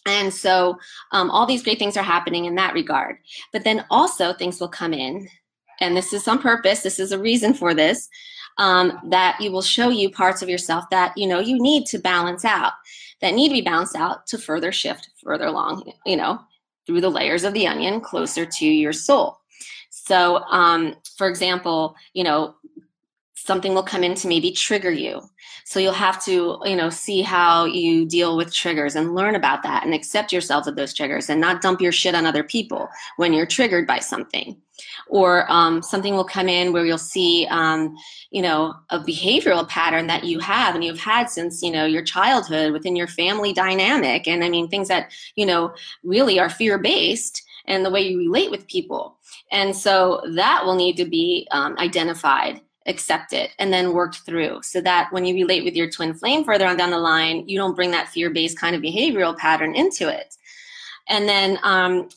and 0.07 0.33
so 0.33 0.79
um, 1.13 1.31
all 1.31 1.47
these 1.47 1.63
great 1.63 1.79
things 1.79 1.97
are 1.97 2.03
happening 2.05 2.45
in 2.47 2.55
that 2.57 2.75
regard. 2.75 3.17
But 3.53 3.65
then 3.65 3.85
also 3.91 4.33
things 4.33 4.61
will 4.61 4.69
come 4.69 4.93
in, 4.95 5.29
and 5.81 5.97
this 5.97 6.13
is 6.13 6.29
on 6.29 6.39
purpose, 6.41 6.83
this 6.83 6.99
is 6.99 7.13
a 7.13 7.19
reason 7.19 7.55
for 7.55 7.75
this. 7.75 8.09
um, 8.59 8.99
that 9.11 9.41
you 9.41 9.51
will 9.51 9.63
show 9.63 9.89
you 9.89 10.11
parts 10.11 10.43
of 10.43 10.49
yourself 10.49 10.85
that 10.91 11.17
you 11.17 11.27
know 11.27 11.41
you 11.41 11.61
need 11.61 11.87
to 11.87 11.99
balance 11.99 12.45
out, 12.45 12.73
that 13.21 13.35
need 13.35 13.49
to 13.49 13.55
be 13.55 13.61
balanced 13.61 13.97
out 13.97 14.27
to 14.29 14.39
further 14.39 14.73
shift 14.73 15.11
further 15.23 15.47
along, 15.47 15.93
you 16.07 16.17
know, 16.17 16.41
through 16.87 17.01
the 17.01 17.11
layers 17.11 17.45
of 17.45 17.55
the 17.55 17.67
onion 17.67 18.01
closer 18.01 18.47
to 18.47 18.67
your 18.67 18.93
soul. 18.93 19.39
So, 19.91 20.39
um, 20.45 20.97
for 21.17 21.29
example, 21.29 21.97
you 22.13 22.25
know, 22.25 22.55
something 23.45 23.75
will 23.75 23.83
come 23.83 24.03
in 24.03 24.15
to 24.15 24.27
maybe 24.27 24.51
trigger 24.51 24.91
you. 24.91 25.21
So 25.67 25.79
you'll 25.79 25.93
have 25.93 26.23
to, 26.25 26.59
you 26.65 26.77
know, 26.77 26.89
see 26.89 27.21
how 27.21 27.67
you 27.67 28.07
deal 28.07 28.39
with 28.39 28.55
triggers 28.55 28.97
and 28.97 29.15
learn 29.15 29.35
about 29.35 29.63
that 29.65 29.85
and 29.85 29.93
accept 29.93 30.33
yourself 30.33 30.65
with 30.65 30.77
those 30.77 30.95
triggers 30.95 31.29
and 31.29 31.43
not 31.43 31.61
dump 31.61 31.83
your 31.83 31.93
shit 31.93 32.15
on 32.15 32.25
other 32.25 32.43
people 32.43 32.89
when 33.17 33.35
you're 33.35 33.45
triggered 33.45 33.87
by 33.87 33.99
something. 33.99 34.57
Or 35.09 35.51
um, 35.53 35.83
something 35.83 36.15
will 36.15 36.25
come 36.25 36.49
in 36.49 36.73
where 36.73 36.87
you'll 36.87 36.97
see, 36.97 37.47
um, 37.51 37.95
you 38.31 38.41
know, 38.41 38.75
a 38.89 38.99
behavioral 38.99 39.69
pattern 39.69 40.07
that 40.07 40.25
you 40.25 40.39
have 40.39 40.75
and 40.75 40.83
you've 40.83 40.99
had 40.99 41.29
since, 41.29 41.63
you 41.63 41.71
know, 41.71 41.85
your 41.85 42.03
childhood 42.03 42.73
within 42.73 42.97
your 42.97 43.09
family 43.09 43.53
dynamic. 43.53 44.27
And 44.27 44.43
I 44.43 44.49
mean, 44.49 44.69
things 44.69 44.89
that, 44.89 45.13
you 45.37 45.45
know, 45.45 45.75
really 46.03 46.41
are 46.41 46.49
fear 46.49 46.79
based 46.79 47.43
and 47.67 47.85
the 47.85 47.91
way 47.91 48.01
you 48.09 48.19
relate 48.19 48.51
with 48.51 48.67
people. 48.67 49.19
And 49.53 49.77
so 49.77 50.23
that 50.35 50.65
will 50.65 50.77
need 50.77 50.97
to 50.97 51.05
be 51.05 51.47
um, 51.51 51.77
identified 51.79 52.61
accept 52.87 53.33
it 53.33 53.51
and 53.59 53.73
then 53.73 53.93
worked 53.93 54.19
through 54.21 54.61
so 54.63 54.81
that 54.81 55.11
when 55.13 55.25
you 55.25 55.35
relate 55.35 55.65
with 55.65 55.75
your 55.75 55.91
twin 55.91 56.13
flame 56.13 56.45
further 56.45 56.67
on 56.67 56.77
down 56.77 56.91
the 56.91 56.99
line 56.99 57.49
you 57.49 57.59
don't 57.59 57.75
bring 57.75 57.91
that 57.91 58.09
fear-based 58.09 58.59
kind 58.59 58.77
of 58.77 58.83
behavioral 58.83 59.37
pattern 59.37 59.75
into 59.75 60.09
it. 60.09 60.35
And 61.09 61.29
then 61.29 61.59
um, 61.63 62.09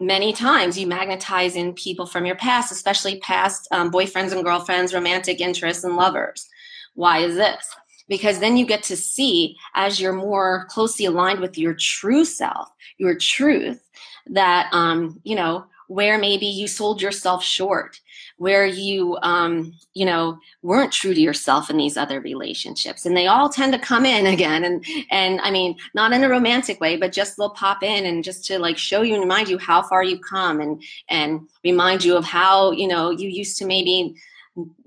many 0.00 0.32
times 0.32 0.78
you 0.78 0.86
magnetize 0.86 1.56
in 1.56 1.72
people 1.72 2.06
from 2.06 2.26
your 2.26 2.36
past 2.36 2.70
especially 2.70 3.18
past 3.20 3.66
um, 3.70 3.90
boyfriends 3.90 4.32
and 4.32 4.44
girlfriends 4.44 4.92
romantic 4.92 5.40
interests 5.40 5.84
and 5.84 5.96
lovers. 5.96 6.48
Why 6.94 7.18
is 7.18 7.34
this? 7.34 7.74
Because 8.06 8.38
then 8.38 8.58
you 8.58 8.66
get 8.66 8.82
to 8.84 8.96
see 8.96 9.56
as 9.74 9.98
you're 9.98 10.12
more 10.12 10.66
closely 10.68 11.06
aligned 11.06 11.40
with 11.40 11.56
your 11.56 11.74
true 11.74 12.24
self 12.26 12.68
your 12.98 13.14
truth 13.14 13.80
that 14.26 14.68
um, 14.72 15.20
you 15.24 15.34
know 15.34 15.64
where 15.88 16.18
maybe 16.18 16.46
you 16.46 16.66
sold 16.66 17.00
yourself 17.00 17.42
short 17.42 18.00
where 18.36 18.66
you 18.66 19.16
um, 19.22 19.72
you 19.94 20.04
know 20.04 20.38
weren't 20.62 20.92
true 20.92 21.14
to 21.14 21.20
yourself 21.20 21.70
in 21.70 21.76
these 21.76 21.96
other 21.96 22.20
relationships 22.20 23.06
and 23.06 23.16
they 23.16 23.26
all 23.26 23.48
tend 23.48 23.72
to 23.72 23.78
come 23.78 24.04
in 24.04 24.26
again 24.34 24.64
and 24.64 24.84
and 25.10 25.40
i 25.42 25.50
mean 25.50 25.76
not 25.94 26.12
in 26.12 26.24
a 26.24 26.28
romantic 26.28 26.80
way 26.80 26.96
but 26.96 27.12
just 27.12 27.36
they'll 27.36 27.50
pop 27.50 27.82
in 27.82 28.06
and 28.06 28.24
just 28.24 28.44
to 28.44 28.58
like 28.58 28.78
show 28.78 29.02
you 29.02 29.14
and 29.14 29.22
remind 29.22 29.48
you 29.48 29.58
how 29.58 29.82
far 29.82 30.02
you've 30.02 30.20
come 30.28 30.60
and 30.60 30.82
and 31.08 31.40
remind 31.62 32.04
you 32.04 32.16
of 32.16 32.24
how 32.24 32.70
you 32.72 32.88
know 32.88 33.10
you 33.10 33.28
used 33.28 33.56
to 33.58 33.66
maybe 33.66 34.14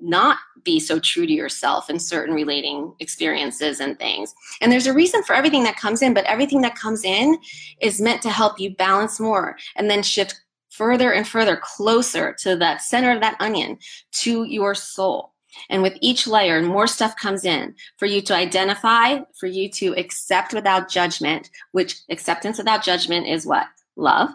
not 0.01 0.37
be 0.63 0.79
so 0.79 0.99
true 0.99 1.25
to 1.25 1.33
yourself 1.33 1.89
in 1.89 1.99
certain 1.99 2.33
relating 2.33 2.93
experiences 2.99 3.79
and 3.79 3.97
things. 3.99 4.33
And 4.61 4.71
there's 4.71 4.87
a 4.87 4.93
reason 4.93 5.23
for 5.23 5.33
everything 5.33 5.63
that 5.63 5.77
comes 5.77 6.01
in, 6.01 6.13
but 6.13 6.25
everything 6.25 6.61
that 6.61 6.75
comes 6.75 7.03
in 7.03 7.37
is 7.81 8.01
meant 8.01 8.21
to 8.23 8.29
help 8.29 8.59
you 8.59 8.75
balance 8.75 9.19
more 9.19 9.57
and 9.75 9.89
then 9.89 10.03
shift 10.03 10.39
further 10.77 11.11
and 11.11 11.27
further 11.27 11.57
closer 11.57 12.35
to 12.39 12.55
that 12.57 12.81
center 12.81 13.11
of 13.11 13.21
that 13.21 13.35
onion 13.39 13.79
to 14.11 14.43
your 14.43 14.75
soul. 14.75 15.33
And 15.69 15.81
with 15.81 15.97
each 16.01 16.27
layer, 16.27 16.61
more 16.61 16.87
stuff 16.87 17.15
comes 17.15 17.43
in 17.43 17.75
for 17.97 18.05
you 18.05 18.21
to 18.21 18.35
identify, 18.35 19.19
for 19.39 19.47
you 19.47 19.69
to 19.71 19.95
accept 19.97 20.53
without 20.53 20.89
judgment, 20.89 21.49
which 21.71 21.97
acceptance 22.09 22.59
without 22.59 22.83
judgment 22.83 23.27
is 23.27 23.45
what? 23.45 23.65
Love. 23.95 24.29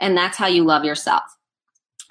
And 0.00 0.16
that's 0.16 0.36
how 0.36 0.46
you 0.46 0.64
love 0.64 0.84
yourself. 0.84 1.22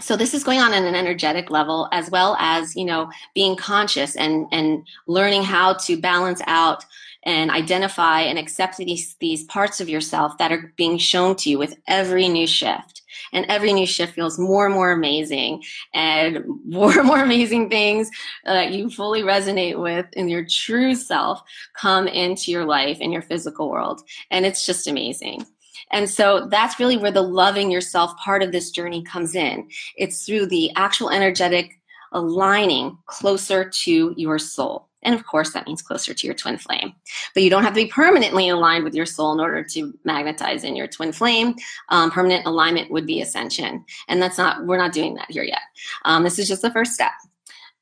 So 0.01 0.17
this 0.17 0.33
is 0.33 0.43
going 0.43 0.59
on 0.59 0.73
in 0.73 0.83
an 0.83 0.95
energetic 0.95 1.49
level 1.49 1.87
as 1.93 2.11
well 2.11 2.35
as, 2.39 2.75
you 2.75 2.83
know, 2.83 3.09
being 3.33 3.55
conscious 3.55 4.17
and 4.17 4.45
and 4.51 4.85
learning 5.07 5.43
how 5.43 5.75
to 5.85 5.95
balance 5.95 6.41
out 6.47 6.83
and 7.23 7.49
identify 7.49 8.21
and 8.21 8.37
accept 8.37 8.75
these 8.75 9.15
these 9.21 9.45
parts 9.45 9.79
of 9.79 9.87
yourself 9.87 10.37
that 10.37 10.51
are 10.51 10.73
being 10.75 10.97
shown 10.97 11.37
to 11.37 11.49
you 11.49 11.57
with 11.57 11.77
every 11.87 12.27
new 12.27 12.45
shift 12.45 13.03
and 13.35 13.45
every 13.47 13.73
new 13.73 13.85
shift 13.85 14.13
feels 14.13 14.39
more 14.39 14.65
and 14.65 14.73
more 14.73 14.91
amazing 14.91 15.61
and 15.93 16.43
more 16.65 16.97
and 16.97 17.07
more 17.07 17.21
amazing 17.21 17.69
things 17.69 18.09
that 18.45 18.71
you 18.71 18.89
fully 18.89 19.21
resonate 19.21 19.79
with 19.79 20.07
in 20.13 20.29
your 20.29 20.45
true 20.49 20.95
self 20.95 21.41
come 21.75 22.07
into 22.07 22.51
your 22.51 22.65
life 22.65 22.99
in 22.99 23.11
your 23.11 23.21
physical 23.21 23.69
world. 23.69 24.01
And 24.31 24.45
it's 24.45 24.65
just 24.65 24.87
amazing. 24.87 25.45
And 25.91 26.09
so 26.09 26.47
that's 26.49 26.79
really 26.79 26.97
where 26.97 27.11
the 27.11 27.21
loving 27.21 27.69
yourself 27.69 28.15
part 28.17 28.41
of 28.41 28.51
this 28.51 28.71
journey 28.71 29.03
comes 29.03 29.35
in. 29.35 29.69
It's 29.97 30.25
through 30.25 30.47
the 30.47 30.71
actual 30.75 31.09
energetic 31.09 31.79
aligning 32.11 32.97
closer 33.07 33.69
to 33.69 34.13
your 34.17 34.39
soul 34.39 34.84
and 35.05 35.15
of 35.15 35.25
course, 35.25 35.53
that 35.53 35.67
means 35.67 35.81
closer 35.81 36.13
to 36.13 36.27
your 36.27 36.33
twin 36.33 36.57
flame. 36.57 36.93
But 37.33 37.43
you 37.43 37.49
don't 37.49 37.63
have 37.63 37.73
to 37.73 37.83
be 37.83 37.87
permanently 37.87 38.49
aligned 38.49 38.83
with 38.83 38.95
your 38.95 39.05
soul 39.05 39.31
in 39.31 39.39
order 39.39 39.63
to 39.63 39.97
magnetize 40.03 40.63
in 40.63 40.75
your 40.75 40.87
twin 40.87 41.13
flame. 41.13 41.55
Um, 41.89 42.11
permanent 42.11 42.45
alignment 42.45 42.91
would 42.91 43.05
be 43.05 43.21
ascension. 43.21 43.85
And 44.07 44.21
that's 44.21 44.37
not, 44.37 44.65
we're 44.65 44.77
not 44.77 44.93
doing 44.93 45.13
that 45.15 45.31
here 45.31 45.43
yet. 45.43 45.61
Um, 46.03 46.23
this 46.23 46.39
is 46.39 46.47
just 46.47 46.63
the 46.63 46.71
first 46.71 46.93
step. 46.93 47.11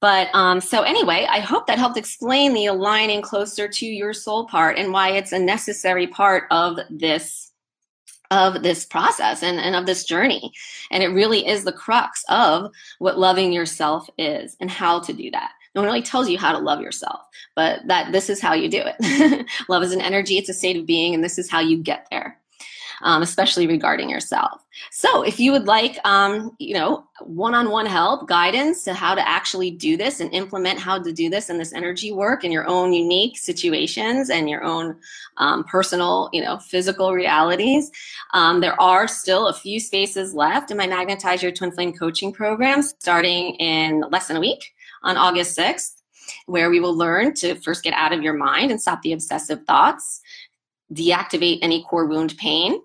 But 0.02 0.28
um, 0.36 0.60
so 0.60 0.82
anyway, 0.82 1.26
I 1.30 1.40
hope 1.40 1.66
that 1.68 1.80
helped 1.80 1.98
explain 1.98 2.54
the 2.54 2.66
aligning 2.66 3.22
closer 3.22 3.70
to 3.70 3.86
your 3.86 4.12
soul 4.12 4.46
part 4.46 4.78
and 4.78 4.92
why 4.92 5.12
it's 5.12 5.32
a 5.32 5.40
necessary 5.40 6.08
part 6.08 6.44
of 6.52 6.78
this 6.90 7.52
of 8.32 8.64
this 8.64 8.84
process 8.84 9.44
and, 9.44 9.60
and 9.60 9.76
of 9.76 9.86
this 9.86 10.06
journey. 10.06 10.52
And 10.92 11.04
it 11.04 11.10
really 11.10 11.48
is 11.48 11.64
the 11.64 11.72
crux 11.72 12.26
of 12.30 12.72
what 12.98 13.20
loving 13.20 13.54
yourself 13.54 14.10
is 14.18 14.58
and 14.60 14.72
how 14.72 15.00
to 15.02 15.14
do 15.14 15.30
that. 15.32 15.52
No 15.76 15.82
one 15.82 15.88
really 15.88 16.02
tells 16.02 16.30
you 16.30 16.38
how 16.38 16.52
to 16.52 16.60
love 16.60 16.82
yourself, 16.82 17.22
but 17.56 17.80
that 17.88 18.12
this 18.12 18.30
is 18.30 18.42
how 18.42 18.54
you 18.54 18.70
do 18.70 18.84
it. 18.86 19.46
love 19.70 19.84
is 19.84 19.92
an 19.92 20.02
energy, 20.02 20.38
it's 20.38 20.50
a 20.50 20.54
state 20.54 20.78
of 20.78 20.86
being, 20.86 21.14
and 21.14 21.24
this 21.24 21.40
is 21.40 21.50
how 21.50 21.60
you 21.60 21.78
get 21.78 22.08
there. 22.12 22.40
Um, 23.02 23.22
especially 23.22 23.68
regarding 23.68 24.10
yourself. 24.10 24.64
So, 24.90 25.24
if 25.24 25.38
you 25.38 25.52
would 25.52 25.68
like, 25.68 26.00
um, 26.06 26.56
you 26.58 26.74
know, 26.74 27.04
one-on-one 27.20 27.86
help, 27.86 28.30
guidance 28.30 28.86
to 28.86 28.94
how 28.94 29.14
to 29.14 29.28
actually 29.28 29.72
do 29.72 29.98
this 29.98 30.22
and 30.22 30.34
implement 30.34 30.80
how 30.80 31.00
to 31.00 31.12
do 31.12 31.30
this 31.30 31.50
and 31.50 31.60
this 31.60 31.74
energy 31.74 32.14
work 32.14 32.46
in 32.46 32.52
your 32.52 32.66
own 32.66 32.94
unique 32.94 33.38
situations 33.38 34.30
and 34.30 34.50
your 34.50 34.64
own 34.64 34.96
um, 35.36 35.66
personal, 35.66 36.30
you 36.32 36.42
know, 36.42 36.60
physical 36.60 37.12
realities, 37.12 37.92
um, 38.34 38.62
there 38.62 38.80
are 38.80 39.06
still 39.08 39.48
a 39.48 39.54
few 39.54 39.82
spaces 39.82 40.34
left 40.34 40.72
in 40.72 40.78
my 40.78 40.88
Magnetize 40.88 41.44
Your 41.44 41.52
Twin 41.52 41.74
Flame 41.74 41.92
coaching 41.92 42.32
program, 42.32 42.82
starting 42.84 43.56
in 43.56 44.02
less 44.12 44.28
than 44.28 44.38
a 44.38 44.40
week 44.40 44.73
on 45.04 45.18
August 45.18 45.58
6th, 45.58 46.02
where 46.46 46.70
we 46.70 46.80
will 46.80 46.96
learn 46.96 47.34
to 47.36 47.56
first 47.56 47.84
get 47.84 47.94
out 47.94 48.14
of 48.14 48.22
your 48.22 48.34
mind 48.34 48.72
and 48.72 48.82
stop 48.82 49.02
the 49.02 49.14
obsessive 49.14 49.64
thoughts, 49.66 50.22
deactivate 50.94 51.60
any 51.62 51.84
core 51.84 52.06
wound 52.06 52.38
pain, 52.38 52.80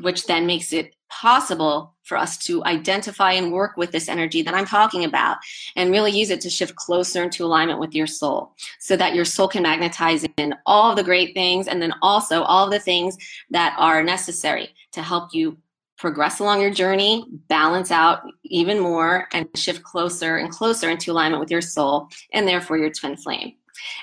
which 0.00 0.26
then 0.26 0.46
makes 0.46 0.72
it 0.72 0.94
possible 1.10 1.94
for 2.04 2.16
us 2.16 2.38
to 2.38 2.64
identify 2.64 3.32
and 3.32 3.52
work 3.52 3.76
with 3.76 3.92
this 3.92 4.08
energy 4.08 4.42
that 4.42 4.54
I'm 4.54 4.66
talking 4.66 5.04
about 5.04 5.38
and 5.76 5.90
really 5.90 6.10
use 6.10 6.30
it 6.30 6.40
to 6.42 6.50
shift 6.50 6.76
closer 6.76 7.22
into 7.22 7.44
alignment 7.44 7.80
with 7.80 7.94
your 7.94 8.06
soul 8.06 8.52
so 8.78 8.96
that 8.96 9.14
your 9.14 9.24
soul 9.24 9.48
can 9.48 9.62
magnetize 9.62 10.24
in 10.36 10.54
all 10.66 10.94
the 10.94 11.02
great 11.02 11.34
things 11.34 11.66
and 11.66 11.80
then 11.80 11.94
also 12.02 12.42
all 12.42 12.68
the 12.68 12.78
things 12.78 13.16
that 13.50 13.74
are 13.78 14.02
necessary 14.02 14.68
to 14.92 15.02
help 15.02 15.34
you 15.34 15.56
progress 15.98 16.38
along 16.38 16.60
your 16.60 16.70
journey, 16.70 17.24
balance 17.48 17.90
out 17.90 18.22
even 18.44 18.78
more, 18.78 19.28
and 19.32 19.48
shift 19.56 19.82
closer 19.82 20.36
and 20.36 20.50
closer 20.50 20.88
into 20.88 21.12
alignment 21.12 21.40
with 21.40 21.50
your 21.50 21.60
soul 21.60 22.08
and 22.32 22.46
therefore 22.46 22.78
your 22.78 22.90
twin 22.90 23.16
flame. 23.16 23.54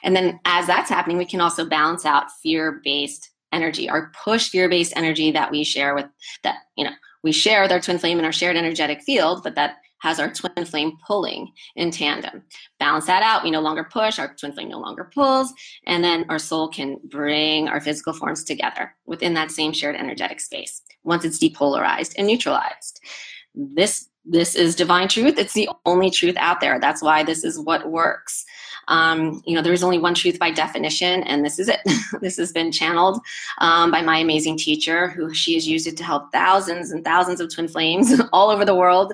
And 0.04 0.16
then 0.16 0.40
as 0.46 0.68
that's 0.68 0.90
happening, 0.90 1.18
we 1.18 1.26
can 1.26 1.42
also 1.42 1.66
balance 1.66 2.06
out 2.06 2.32
fear 2.44 2.82
based 2.84 3.32
energy, 3.52 3.90
our 3.90 4.12
push 4.24 4.50
fear 4.50 4.70
based 4.70 4.94
energy 4.96 5.32
that 5.32 5.52
we 5.52 5.64
share 5.64 5.96
with 5.96 6.06
that, 6.44 6.58
you 6.76 6.84
know, 6.84 6.92
we 7.24 7.32
share 7.32 7.62
with 7.62 7.72
our 7.72 7.80
twin 7.80 7.98
flame 7.98 8.20
in 8.20 8.26
our 8.26 8.32
shared 8.32 8.56
energetic 8.56 9.02
field, 9.02 9.42
but 9.44 9.56
that 9.56 9.78
has 10.00 10.20
our 10.20 10.32
twin 10.32 10.66
flame 10.66 10.98
pulling 11.06 11.52
in 11.76 11.92
tandem. 11.92 12.44
Balance 12.80 13.06
that 13.06 13.24
out. 13.24 13.44
We 13.44 13.52
no 13.52 13.62
longer 13.62 13.84
push, 13.84 14.20
our 14.20 14.34
twin 14.36 14.52
flame 14.52 14.70
no 14.70 14.80
longer 14.80 15.10
pulls, 15.14 15.54
and 15.88 16.04
then 16.04 16.26
our 16.30 16.40
soul 16.40 16.68
can 16.68 17.00
bring 17.06 17.68
our 17.68 17.82
physical 17.82 18.14
forms 18.14 18.44
together 18.44 18.94
within 19.06 19.34
that 19.36 19.52
same 19.52 19.74
shared 19.74 19.96
energetic 19.96 20.40
space 20.40 20.82
once 21.04 21.26
it's 21.26 21.40
depolarized 21.40 22.14
and 22.18 22.28
neutralized. 22.28 23.00
This 23.54 24.10
this 24.26 24.56
is 24.56 24.76
divine 24.76 25.08
truth. 25.08 25.38
It's 25.38 25.54
the 25.54 25.70
only 25.86 26.10
truth 26.10 26.36
out 26.38 26.60
there. 26.60 26.80
That's 26.80 27.02
why 27.02 27.24
this 27.24 27.44
is 27.44 27.60
what 27.60 27.92
works. 27.92 28.44
Um, 28.88 29.42
you 29.46 29.56
know, 29.56 29.62
there 29.62 29.74
is 29.74 29.84
only 29.84 29.98
one 29.98 30.14
truth 30.14 30.40
by 30.40 30.52
definition, 30.52 31.24
and 31.24 31.46
this 31.46 31.60
is 31.60 31.70
it. 31.70 31.80
this 32.22 32.38
has 32.38 32.52
been 32.52 32.72
channeled 32.72 33.20
um, 33.60 33.92
by 33.92 34.02
my 34.02 34.18
amazing 34.18 34.58
teacher, 34.58 35.10
who 35.10 35.34
she 35.34 35.54
has 35.56 35.68
used 35.68 35.88
it 35.88 35.98
to 35.98 36.04
help 36.04 36.32
thousands 36.32 36.92
and 36.92 37.04
thousands 37.04 37.40
of 37.40 37.54
twin 37.54 37.68
flames 37.68 38.20
all 38.34 38.50
over 38.50 38.66
the 38.66 38.76
world 38.76 39.14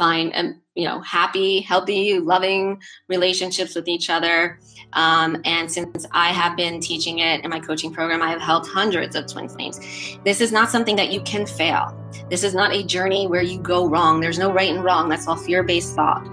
find, 0.00 0.32
um, 0.34 0.58
you 0.74 0.86
know, 0.88 0.98
happy, 1.02 1.60
healthy, 1.60 2.18
loving 2.18 2.80
relationships 3.08 3.74
with 3.74 3.86
each 3.86 4.08
other. 4.08 4.58
Um, 4.94 5.36
and 5.44 5.70
since 5.70 6.06
I 6.12 6.28
have 6.28 6.56
been 6.56 6.80
teaching 6.80 7.18
it 7.18 7.44
in 7.44 7.50
my 7.50 7.60
coaching 7.60 7.92
program, 7.92 8.22
I 8.22 8.30
have 8.30 8.40
helped 8.40 8.66
hundreds 8.66 9.14
of 9.14 9.26
twin 9.26 9.46
flames. 9.46 9.78
This 10.24 10.40
is 10.40 10.52
not 10.52 10.70
something 10.70 10.96
that 10.96 11.12
you 11.12 11.20
can 11.20 11.44
fail. 11.44 11.94
This 12.30 12.42
is 12.42 12.54
not 12.54 12.72
a 12.72 12.82
journey 12.82 13.26
where 13.26 13.42
you 13.42 13.60
go 13.60 13.86
wrong. 13.86 14.22
There's 14.22 14.38
no 14.38 14.50
right 14.50 14.70
and 14.74 14.82
wrong. 14.82 15.10
That's 15.10 15.28
all 15.28 15.36
fear 15.36 15.62
based 15.62 15.94
thought. 15.94 16.26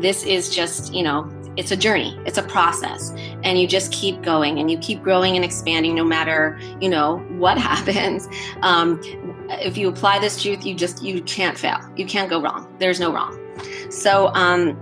This 0.00 0.24
is 0.24 0.48
just, 0.48 0.94
you 0.94 1.02
know, 1.02 1.30
it's 1.56 1.70
a 1.70 1.76
journey 1.76 2.18
it's 2.26 2.36
a 2.36 2.42
process 2.42 3.12
and 3.42 3.58
you 3.58 3.66
just 3.66 3.90
keep 3.90 4.20
going 4.22 4.58
and 4.58 4.70
you 4.70 4.76
keep 4.78 5.02
growing 5.02 5.36
and 5.36 5.44
expanding 5.44 5.94
no 5.94 6.04
matter 6.04 6.60
you 6.82 6.88
know 6.88 7.16
what 7.38 7.56
happens 7.70 8.28
um, 8.60 9.00
if 9.48 9.76
you 9.76 9.88
apply 9.88 10.18
this 10.18 10.40
truth 10.42 10.64
you 10.64 10.74
just 10.74 11.02
you 11.02 11.22
can't 11.22 11.58
fail. 11.58 11.78
You 11.96 12.06
can't 12.06 12.28
go 12.28 12.40
wrong. 12.40 12.72
There's 12.78 13.00
no 13.00 13.12
wrong. 13.12 13.38
So 13.90 14.28
um, 14.34 14.78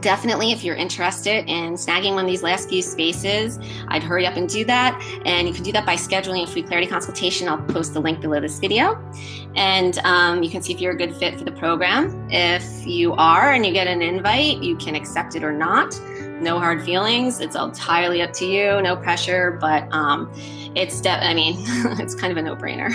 definitely 0.00 0.50
if 0.50 0.64
you're 0.64 0.74
interested 0.74 1.48
in 1.48 1.74
snagging 1.74 2.14
one 2.14 2.24
of 2.24 2.30
these 2.30 2.42
last 2.42 2.68
few 2.68 2.82
spaces 2.82 3.60
i'd 3.88 4.02
hurry 4.02 4.26
up 4.26 4.36
and 4.36 4.48
do 4.48 4.64
that. 4.64 5.00
And 5.24 5.46
you 5.46 5.54
can 5.54 5.62
do 5.62 5.72
that 5.72 5.86
by 5.86 5.94
scheduling 5.94 6.44
a 6.44 6.46
free 6.46 6.62
clarity 6.62 6.86
consultation. 6.86 7.48
I'll 7.48 7.62
post 7.62 7.94
the 7.94 8.00
link 8.00 8.20
below 8.20 8.40
this 8.40 8.58
video. 8.58 9.00
And 9.54 9.98
um, 9.98 10.42
you 10.42 10.50
can 10.50 10.62
see 10.62 10.72
if 10.72 10.80
you're 10.80 10.92
a 10.92 10.96
good 10.96 11.14
fit 11.14 11.38
for 11.38 11.44
the 11.44 11.52
program. 11.52 12.28
If 12.30 12.86
you 12.86 13.12
are 13.14 13.52
and 13.52 13.64
you 13.64 13.72
get 13.72 13.86
an 13.86 14.02
invite 14.02 14.62
you 14.62 14.76
can 14.76 14.94
accept 14.94 15.36
it 15.36 15.44
or 15.44 15.52
not 15.52 15.94
no 16.40 16.58
hard 16.58 16.82
feelings 16.82 17.40
it's 17.40 17.56
entirely 17.56 18.22
up 18.22 18.32
to 18.32 18.46
you 18.46 18.80
no 18.82 18.96
pressure 18.96 19.58
but 19.60 19.90
um, 19.92 20.30
it's 20.74 21.00
de- 21.00 21.24
i 21.24 21.32
mean 21.32 21.56
it's 22.00 22.14
kind 22.14 22.30
of 22.32 22.36
a 22.36 22.42
no-brainer 22.42 22.90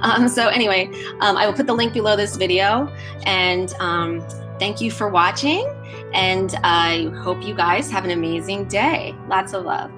um, 0.02 0.28
so 0.28 0.48
anyway 0.48 0.86
um, 1.20 1.36
i 1.36 1.46
will 1.46 1.54
put 1.54 1.66
the 1.66 1.74
link 1.74 1.92
below 1.92 2.16
this 2.16 2.36
video 2.36 2.92
and 3.24 3.74
um, 3.74 4.20
thank 4.58 4.80
you 4.80 4.90
for 4.90 5.08
watching 5.08 5.72
and 6.14 6.54
I 6.62 7.10
hope 7.22 7.42
you 7.42 7.54
guys 7.54 7.90
have 7.90 8.04
an 8.04 8.12
amazing 8.12 8.66
day. 8.66 9.14
Lots 9.28 9.52
of 9.52 9.64
love. 9.64 9.90